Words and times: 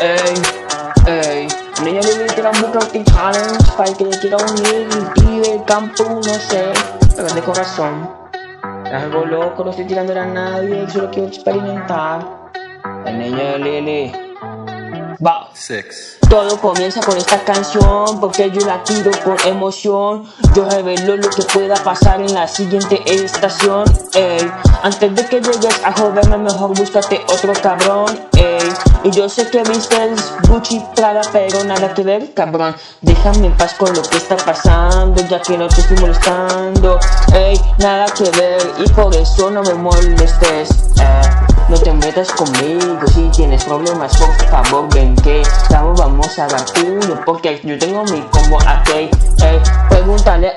Ey, 0.00 0.34
ey. 1.06 1.48
Niña 1.82 2.00
Lili 2.02 2.26
tira 2.34 2.50
un 2.50 2.60
Booker 2.60 2.84
T 2.84 3.02
Challenge 3.04 3.72
para 3.76 3.88
el 3.88 3.96
que 3.96 4.10
quiera 4.20 4.36
unir 4.36 4.88
y 5.16 5.40
del 5.40 5.64
campo, 5.64 6.04
no 6.04 6.34
sé, 6.34 6.72
pero 7.14 7.28
de 7.32 7.40
corazón. 7.40 8.10
Algo 8.92 9.24
loco, 9.24 9.64
no 9.64 9.70
estoy 9.70 9.86
tirando 9.86 10.12
a 10.20 10.26
nadie, 10.26 10.88
solo 10.90 11.10
quiero 11.10 11.28
experimentar. 11.28 12.26
La 13.04 13.10
niña 13.10 13.56
Lili. 13.56 14.12
Va. 15.24 15.48
Six. 15.54 16.18
Todo 16.28 16.60
comienza 16.60 17.00
con 17.00 17.16
esta 17.16 17.38
canción 17.44 18.20
porque 18.20 18.50
yo 18.50 18.66
la 18.66 18.82
tiro 18.84 19.10
con 19.24 19.36
emoción. 19.46 20.24
Yo 20.54 20.68
revelo 20.68 21.16
lo 21.16 21.30
que 21.30 21.42
pueda 21.42 21.76
pasar 21.76 22.20
en 22.20 22.34
la 22.34 22.46
siguiente 22.46 23.00
estación. 23.06 23.84
Ey, 24.12 24.50
antes 24.82 25.14
de 25.14 25.24
que 25.26 25.40
llegues 25.40 25.84
a 25.84 25.92
joderme, 25.92 26.36
mejor 26.36 26.76
búscate 26.76 27.24
otro 27.32 27.52
cabrón. 27.62 28.06
Ey, 28.36 28.58
y 29.06 29.10
yo 29.12 29.28
sé 29.28 29.48
que 29.48 29.62
vistes 29.62 30.32
Gucci 30.48 30.82
Prada, 30.94 31.20
pero 31.32 31.62
nada 31.64 31.94
que 31.94 32.02
ver, 32.02 32.34
cabrón. 32.34 32.74
Déjame 33.02 33.46
en 33.46 33.56
paz 33.56 33.74
con 33.74 33.94
lo 33.94 34.02
que 34.02 34.16
está 34.16 34.36
pasando, 34.36 35.22
ya 35.28 35.40
que 35.40 35.56
no 35.56 35.68
te 35.68 35.80
estoy 35.80 35.96
molestando. 35.98 36.98
Ey, 37.32 37.60
nada 37.78 38.06
que 38.06 38.24
ver, 38.30 38.60
y 38.78 38.88
por 38.90 39.14
eso 39.14 39.50
no 39.50 39.62
me 39.62 39.74
molestes. 39.74 40.70
Eh, 41.00 41.20
no 41.68 41.76
te 41.78 41.92
metas 41.92 42.30
conmigo 42.32 43.00
si 43.12 43.28
tienes 43.30 43.64
problemas, 43.64 44.16
por 44.16 44.32
favor 44.48 44.88
ven 44.94 45.16
que 45.16 45.42
vamos, 45.70 45.98
vamos 46.00 46.38
a 46.38 46.46
dar 46.46 46.64
uno 46.84 47.20
porque 47.24 47.60
yo 47.64 47.78
tengo 47.78 48.04
mi 48.04 48.20
combo 48.22 48.58
aquí. 48.66 49.10
Ey, 49.42 49.60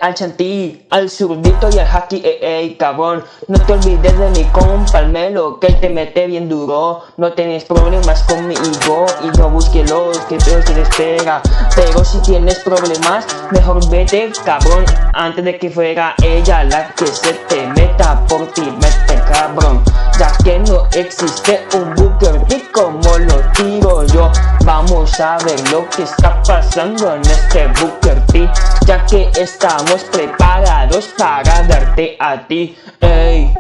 al 0.02 0.14
chanti, 0.14 0.86
al 0.90 1.10
zurdito 1.10 1.70
y 1.70 1.80
al 1.80 1.88
haki, 1.88 2.22
ey, 2.24 2.38
ey, 2.42 2.76
cabrón. 2.76 3.24
No 3.48 3.60
te 3.60 3.74
olvides 3.74 4.18
de 4.18 4.30
mi 4.30 4.44
compa, 4.46 5.00
el 5.00 5.10
melo, 5.10 5.60
que 5.60 5.72
te 5.74 5.90
mete 5.90 6.28
bien 6.28 6.50
duro. 6.50 7.04
No 7.18 7.34
tienes 7.34 7.66
problemas 7.66 8.24
conmigo 8.24 9.06
y 9.24 9.38
no 9.38 9.50
busques 9.50 9.90
los 9.90 10.18
que 10.20 10.38
te 10.38 10.82
espera. 10.82 11.42
Pero 11.76 12.04
si 12.04 12.20
tienes 12.22 12.60
problemas, 12.60 13.26
mejor 13.52 13.88
vete, 13.90 14.32
cabrón, 14.44 14.86
antes 15.14 15.44
de 15.44 15.58
que 15.58 15.70
fuera 15.70 16.16
ella 16.24 16.64
la 16.64 16.90
que 16.96 17.08
se 17.08 17.34
te 17.34 17.68
meta 17.68 18.24
por 18.28 18.48
ti, 18.54 18.62
mete, 18.62 19.22
cabrón. 19.32 19.84
Ya 20.18 20.32
que 20.44 20.60
no 20.60 20.86
existe 20.94 21.66
un 21.76 21.94
Booker 21.96 22.46
T 22.48 22.62
como 22.74 23.18
lo 23.18 23.49
tiro 23.60 24.04
yo. 24.06 24.32
Vamos 24.66 25.20
a 25.20 25.38
ver 25.40 25.60
lo 25.72 25.88
que 25.90 26.04
está 26.04 26.42
pasando 26.44 27.16
en 27.16 27.22
este 27.22 27.68
Booker 27.68 28.26
T 28.28 28.50
Ya 28.86 29.06
que 29.06 29.30
estamos 29.36 30.04
preparados 30.06 31.10
para 31.18 31.64
darte 31.64 32.16
a 32.20 32.48
ti. 32.48 32.78
Ey 33.02 33.54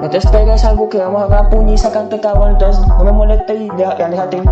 no 0.00 0.10
te 0.10 0.16
esperes 0.16 0.64
algo 0.64 0.88
que 0.88 0.98
vamos 0.98 1.22
a 1.22 1.26
dar 1.28 1.48
puñi 1.48 1.74
y 1.74 2.20
cabrón 2.20 2.50
Entonces 2.50 2.84
no 2.88 3.04
me 3.04 3.12
molestes 3.12 3.60
y 3.60 3.70
ya 3.78 3.90
aléjate 3.90 4.42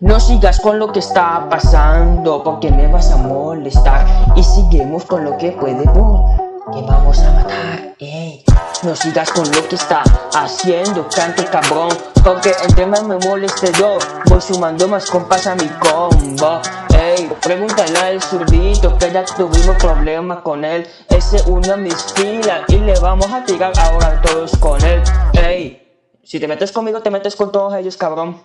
no 0.00 0.18
sigas 0.18 0.60
con 0.60 0.78
lo 0.78 0.92
que 0.92 1.00
está 1.00 1.46
pasando 1.50 2.42
porque 2.42 2.70
me 2.70 2.88
vas 2.88 3.12
a 3.12 3.18
molestar. 3.18 4.06
Y 4.34 4.42
seguimos 4.42 5.04
con 5.04 5.24
lo 5.24 5.36
que 5.36 5.52
puede 5.52 5.82
que 5.82 6.82
vamos 6.82 7.18
a 7.18 7.32
matar. 7.32 7.94
Ey. 7.98 8.42
No 8.82 8.96
sigas 8.96 9.30
con 9.30 9.44
lo 9.52 9.68
que 9.68 9.74
está 9.74 10.02
haciendo, 10.32 11.06
cante 11.14 11.44
cabrón. 11.44 11.90
Porque 12.24 12.50
entre 12.62 12.86
más 12.86 13.02
me 13.02 13.18
moleste 13.18 13.70
yo, 13.78 13.98
voy 14.24 14.40
sumando 14.40 14.88
más 14.88 15.10
compas 15.10 15.46
a 15.46 15.54
mi 15.54 15.68
combo. 15.68 16.62
Ey, 16.98 17.30
pregúntale 17.42 17.98
al 17.98 18.22
zurdito 18.22 18.96
que 18.96 19.12
ya 19.12 19.22
tuvimos 19.26 19.76
problemas 19.76 20.40
con 20.40 20.64
él. 20.64 20.88
Ese 21.10 21.42
unió 21.50 21.74
a 21.74 21.76
mis 21.76 21.94
filas 22.14 22.62
y 22.68 22.78
le 22.78 22.98
vamos 23.00 23.30
a 23.30 23.44
tirar 23.44 23.78
ahora 23.78 24.18
todos 24.22 24.56
con 24.56 24.82
él. 24.82 25.02
Ey, 25.34 26.16
si 26.22 26.40
te 26.40 26.48
metes 26.48 26.72
conmigo, 26.72 27.02
te 27.02 27.10
metes 27.10 27.36
con 27.36 27.52
todos 27.52 27.74
ellos, 27.74 27.98
cabrón. 27.98 28.40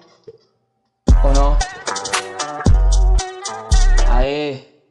¿O 1.24 1.30
no? 1.30 1.58
Ahí. 4.10 4.84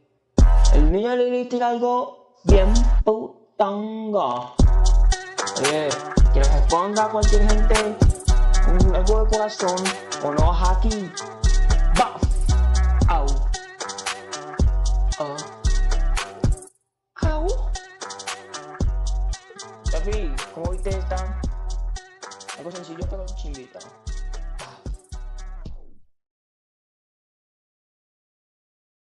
El 0.72 0.90
niño 0.90 1.14
le 1.16 1.44
tira 1.44 1.68
algo 1.68 2.38
bien 2.44 2.72
putanga. 3.04 4.54
Oye, 5.58 5.88
que 6.32 6.42
responda 6.42 7.04
a 7.04 7.08
cualquier 7.08 7.48
gente 7.48 7.96
un 8.66 8.94
algo 8.94 9.24
de 9.24 9.30
corazón 9.30 9.76
o 10.22 10.32
no 10.32 10.52
aquí. 10.52 11.12
Va. 11.98 12.18
Au. 13.08 13.26
Oh. 15.18 15.36
Au. 17.26 17.46
¿cómo 20.54 20.70
viste 20.72 20.90
esta? 20.90 21.40
Algo 22.58 22.70
sencillo 22.70 23.06
pero 23.08 23.24
chimbita. 23.26 23.78